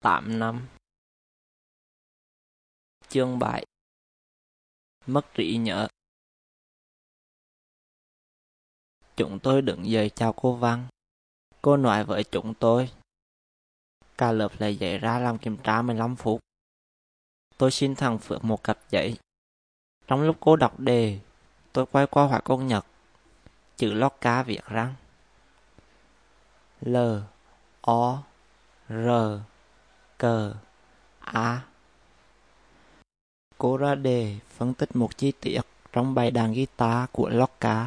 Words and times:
8 0.00 0.38
năm 0.38 0.66
Chương 3.08 3.38
7 3.38 3.64
Mất 5.06 5.26
trí 5.34 5.56
nhớ 5.56 5.88
Chúng 9.16 9.38
tôi 9.38 9.62
đứng 9.62 9.90
dậy 9.90 10.10
chào 10.14 10.32
cô 10.32 10.54
Văn. 10.54 10.86
Cô 11.62 11.76
nói 11.76 12.04
với 12.04 12.24
chúng 12.24 12.54
tôi. 12.54 12.90
Cả 14.18 14.32
lớp 14.32 14.52
lại 14.58 14.76
dậy 14.76 14.98
ra 14.98 15.18
làm 15.18 15.38
kiểm 15.38 15.56
tra 15.62 15.82
15 15.82 16.16
phút. 16.16 16.40
Tôi 17.56 17.70
xin 17.70 17.94
thằng 17.94 18.18
Phượng 18.18 18.40
một 18.42 18.64
cặp 18.64 18.78
giấy. 18.90 19.18
Trong 20.06 20.22
lúc 20.22 20.36
cô 20.40 20.56
đọc 20.56 20.80
đề, 20.80 21.20
tôi 21.72 21.86
quay 21.86 22.06
qua 22.06 22.26
hỏi 22.26 22.40
cô 22.44 22.56
Nhật. 22.56 22.86
Chữ 23.76 23.92
lót 23.92 24.12
cá 24.20 24.42
viết 24.42 24.64
răng. 24.66 24.94
L, 26.80 26.96
O, 27.80 28.22
R, 28.88 29.08
cờ 30.18 30.54
A. 31.20 31.62
Cô 33.58 33.76
ra 33.76 33.94
đề 33.94 34.38
phân 34.56 34.74
tích 34.74 34.96
một 34.96 35.18
chi 35.18 35.32
tiết 35.40 35.60
trong 35.92 36.14
bài 36.14 36.30
đàn 36.30 36.52
guitar 36.52 37.08
của 37.12 37.28
Locca. 37.28 37.86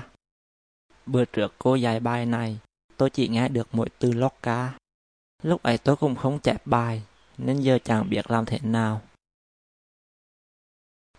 Bữa 1.05 1.25
trước 1.25 1.53
cô 1.59 1.75
dạy 1.75 1.99
bài 1.99 2.25
này, 2.25 2.59
tôi 2.97 3.09
chỉ 3.09 3.27
nghe 3.27 3.47
được 3.47 3.67
mỗi 3.71 3.89
từ 3.99 4.11
Locca. 4.11 4.73
Lúc 5.43 5.63
ấy 5.63 5.77
tôi 5.77 5.95
cũng 5.95 6.15
không 6.15 6.39
chép 6.39 6.67
bài, 6.67 7.01
nên 7.37 7.61
giờ 7.61 7.79
chẳng 7.83 8.09
biết 8.09 8.31
làm 8.31 8.45
thế 8.45 8.59
nào. 8.63 9.01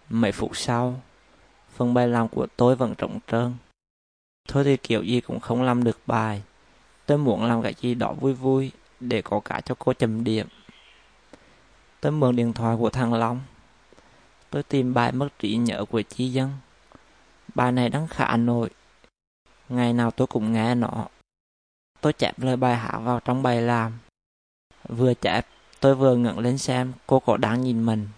Mấy 0.08 0.32
phút 0.32 0.56
sau, 0.56 1.00
phần 1.74 1.94
bài 1.94 2.08
làm 2.08 2.28
của 2.28 2.46
tôi 2.56 2.76
vẫn 2.76 2.94
trống 2.98 3.18
trơn. 3.26 3.54
Thôi 4.48 4.64
thì 4.64 4.76
kiểu 4.76 5.02
gì 5.02 5.20
cũng 5.20 5.40
không 5.40 5.62
làm 5.62 5.84
được 5.84 5.98
bài. 6.06 6.42
Tôi 7.06 7.18
muốn 7.18 7.44
làm 7.44 7.62
cái 7.62 7.74
gì 7.80 7.94
đó 7.94 8.12
vui 8.12 8.32
vui 8.32 8.72
để 9.00 9.22
có 9.22 9.40
cả 9.40 9.60
cho 9.60 9.74
cô 9.78 9.92
chấm 9.92 10.24
điểm. 10.24 10.46
Tôi 12.02 12.12
mượn 12.12 12.36
điện 12.36 12.52
thoại 12.52 12.76
của 12.78 12.90
thằng 12.90 13.14
Long. 13.14 13.40
Tôi 14.50 14.62
tìm 14.62 14.94
bài 14.94 15.12
mất 15.12 15.28
trí 15.38 15.56
nhớ 15.56 15.84
của 15.90 16.02
chi 16.02 16.28
dân. 16.28 16.50
Bài 17.54 17.72
này 17.72 17.88
đáng 17.88 18.08
khả 18.08 18.36
nổi. 18.36 18.70
Ngày 19.68 19.92
nào 19.92 20.10
tôi 20.10 20.26
cũng 20.26 20.52
nghe 20.52 20.74
nó. 20.74 21.06
Tôi 22.00 22.12
chép 22.12 22.38
lời 22.38 22.56
bài 22.56 22.76
hát 22.76 22.98
vào 22.98 23.20
trong 23.20 23.42
bài 23.42 23.62
làm. 23.62 23.98
Vừa 24.88 25.14
chép, 25.14 25.46
tôi 25.80 25.94
vừa 25.94 26.16
ngẩng 26.16 26.38
lên 26.38 26.58
xem 26.58 26.92
cô 27.06 27.20
có 27.20 27.36
đang 27.36 27.62
nhìn 27.62 27.86
mình. 27.86 28.08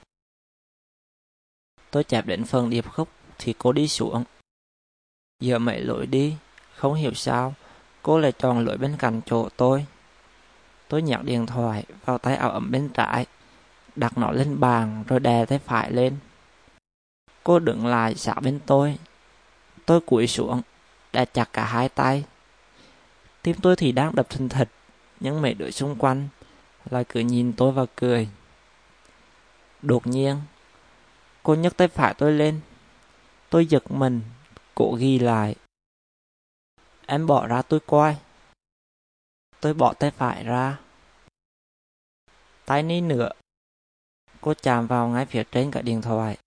Tôi 1.90 2.04
chép 2.04 2.26
đến 2.26 2.44
phần 2.44 2.70
điệp 2.70 2.84
khúc 2.92 3.08
thì 3.38 3.54
cô 3.58 3.72
đi 3.72 3.88
xuống. 3.88 4.24
Giờ 5.40 5.58
mày 5.58 5.80
lỗi 5.80 6.06
đi, 6.06 6.36
không 6.74 6.94
hiểu 6.94 7.14
sao, 7.14 7.54
cô 8.02 8.18
lại 8.18 8.32
chọn 8.32 8.64
lỗi 8.64 8.76
bên 8.76 8.96
cạnh 8.98 9.20
chỗ 9.26 9.48
tôi. 9.56 9.86
Tôi 10.88 11.02
nhặt 11.02 11.20
điện 11.24 11.46
thoại 11.46 11.84
vào 12.04 12.18
tay 12.18 12.36
áo 12.36 12.50
ấm 12.50 12.70
bên 12.70 12.88
trái 12.94 13.26
đặt 13.96 14.18
nó 14.18 14.30
lên 14.30 14.60
bàn 14.60 15.04
rồi 15.08 15.20
đè 15.20 15.46
tay 15.46 15.58
phải 15.58 15.92
lên. 15.92 16.16
Cô 17.44 17.58
đứng 17.58 17.86
lại 17.86 18.14
sát 18.14 18.40
bên 18.42 18.60
tôi. 18.66 18.98
Tôi 19.86 20.00
cúi 20.00 20.26
xuống, 20.26 20.62
đè 21.12 21.24
chặt 21.24 21.48
cả 21.52 21.64
hai 21.64 21.88
tay. 21.88 22.24
Tim 23.42 23.56
tôi 23.62 23.76
thì 23.76 23.92
đang 23.92 24.14
đập 24.14 24.30
thình 24.30 24.48
thịch, 24.48 24.68
nhưng 25.20 25.42
mấy 25.42 25.54
đứa 25.54 25.70
xung 25.70 25.96
quanh 25.96 26.28
lại 26.90 27.04
cứ 27.08 27.20
nhìn 27.20 27.52
tôi 27.56 27.72
và 27.72 27.86
cười. 27.96 28.28
Đột 29.82 30.06
nhiên, 30.06 30.36
cô 31.42 31.54
nhấc 31.54 31.76
tay 31.76 31.88
phải 31.88 32.14
tôi 32.14 32.32
lên. 32.32 32.60
Tôi 33.50 33.66
giật 33.66 33.90
mình, 33.90 34.20
cổ 34.74 34.96
ghi 34.98 35.18
lại. 35.18 35.54
Em 37.06 37.26
bỏ 37.26 37.46
ra 37.46 37.62
tôi 37.62 37.80
coi. 37.86 38.16
Tôi 39.60 39.74
bỏ 39.74 39.92
tay 39.92 40.10
phải 40.10 40.44
ra. 40.44 40.78
Tay 42.64 42.82
ní 42.82 43.00
nữa, 43.00 43.28
Cô 44.44 44.54
chạm 44.54 44.86
vào 44.86 45.08
ngay 45.08 45.26
phía 45.26 45.44
trên 45.52 45.70
cả 45.70 45.82
điện 45.82 46.02
thoại. 46.02 46.38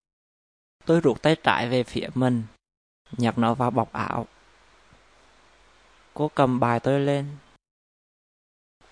Tôi 0.86 1.02
rụt 1.04 1.22
tay 1.22 1.36
trái 1.44 1.70
về 1.70 1.84
phía 1.84 2.08
mình, 2.16 2.44
nhặt 3.12 3.38
nó 3.38 3.54
vào 3.54 3.72
bọc 3.72 3.94
ảo. 3.94 4.28
Cô 6.14 6.32
cầm 6.36 6.60
bài 6.60 6.80
tôi 6.80 7.00
lên. 7.00 7.38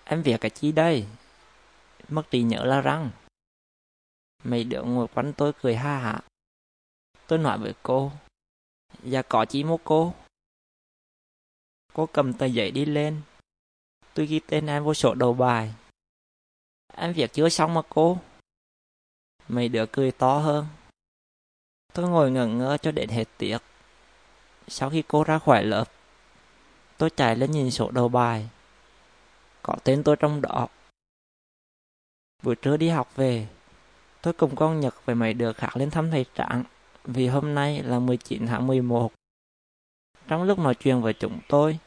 Em 0.04 0.22
viết 0.22 0.36
cái 0.40 0.50
chi 0.50 0.72
đây? 0.72 1.06
Mất 2.08 2.22
trí 2.30 2.42
nhớ 2.42 2.64
là 2.64 2.80
răng. 2.80 3.10
Mấy 4.44 4.64
đứa 4.64 4.82
ngồi 4.82 5.08
quanh 5.08 5.32
tôi 5.36 5.52
cười 5.62 5.76
ha 5.76 5.98
hả. 5.98 6.20
Tôi 7.26 7.38
nói 7.38 7.58
với 7.58 7.74
cô. 7.82 8.12
Dạ 9.02 9.22
có 9.22 9.44
chỉ 9.44 9.64
mô 9.64 9.80
cô. 9.84 10.14
Cô 11.92 12.06
cầm 12.06 12.32
tờ 12.32 12.46
giấy 12.46 12.70
đi 12.70 12.84
lên. 12.84 13.22
Tôi 14.14 14.26
ghi 14.26 14.40
tên 14.46 14.66
em 14.66 14.84
vô 14.84 14.94
sổ 14.94 15.14
đầu 15.14 15.34
bài. 15.34 15.74
Em 16.94 17.12
việc 17.12 17.32
chưa 17.32 17.48
xong 17.48 17.74
mà 17.74 17.82
cô. 17.88 18.18
Mấy 19.48 19.68
đứa 19.68 19.86
cười 19.86 20.12
to 20.12 20.38
hơn. 20.38 20.66
Tôi 21.92 22.08
ngồi 22.08 22.30
ngẩn 22.30 22.58
ngơ 22.58 22.76
cho 22.76 22.92
đến 22.92 23.08
hết 23.08 23.24
tiết. 23.38 23.58
Sau 24.68 24.90
khi 24.90 25.02
cô 25.08 25.24
ra 25.24 25.38
khỏi 25.38 25.64
lớp, 25.64 25.84
tôi 26.98 27.10
chạy 27.10 27.36
lên 27.36 27.50
nhìn 27.50 27.70
sổ 27.70 27.90
đầu 27.90 28.08
bài. 28.08 28.48
Có 29.62 29.76
tên 29.84 30.02
tôi 30.02 30.16
trong 30.16 30.42
đó. 30.42 30.68
Buổi 32.42 32.54
trưa 32.54 32.76
đi 32.76 32.88
học 32.88 33.16
về, 33.16 33.46
tôi 34.22 34.32
cùng 34.32 34.56
con 34.56 34.80
Nhật 34.80 34.94
với 35.04 35.14
mấy 35.14 35.34
đứa 35.34 35.52
khác 35.52 35.76
lên 35.76 35.90
thăm 35.90 36.10
thầy 36.10 36.26
Trạng 36.34 36.64
vì 37.04 37.28
hôm 37.28 37.54
nay 37.54 37.82
là 37.82 37.98
19 37.98 38.46
tháng 38.46 38.66
11. 38.66 39.12
Trong 40.28 40.42
lúc 40.42 40.58
nói 40.58 40.74
chuyện 40.74 41.00
với 41.00 41.12
chúng 41.12 41.40
tôi, 41.48 41.78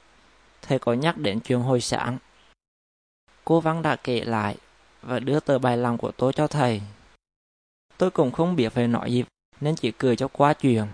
thầy 0.62 0.80
có 0.80 0.94
nhắc 0.94 1.18
đến 1.18 1.40
chuyện 1.40 1.60
hồi 1.60 1.82
sáng. 1.82 2.18
Cô 3.46 3.60
Văn 3.60 3.82
đã 3.82 3.96
kể 3.96 4.24
lại 4.26 4.58
và 5.02 5.20
đưa 5.20 5.40
tờ 5.40 5.60
bài 5.60 5.78
làm 5.78 5.98
của 5.98 6.12
tôi 6.12 6.34
cho 6.34 6.48
thầy. 6.48 6.82
Tôi 8.00 8.12
cũng 8.12 8.32
không 8.32 8.56
biết 8.56 8.70
phải 8.70 8.88
nói 8.88 9.14
gì 9.14 9.24
nên 9.62 9.76
chỉ 9.76 9.92
cười 9.92 10.16
cho 10.16 10.28
qua 10.28 10.54
chuyện. 10.54 10.86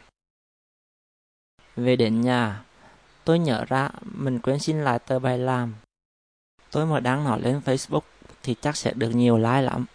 Về 1.76 1.96
đến 1.96 2.22
nhà, 2.22 2.64
tôi 3.24 3.40
nhớ 3.40 3.66
ra 3.68 3.90
mình 4.02 4.40
quên 4.40 4.60
xin 4.60 4.84
lại 4.84 5.00
tờ 5.00 5.20
bài 5.20 5.38
làm. 5.38 5.76
Tôi 6.72 6.86
mà 6.86 7.00
đăng 7.00 7.24
nó 7.24 7.38
lên 7.38 7.62
Facebook 7.66 8.02
thì 8.44 8.56
chắc 8.62 8.78
sẽ 8.78 8.94
được 8.94 9.10
nhiều 9.10 9.38
like 9.38 9.62
lắm. 9.62 9.86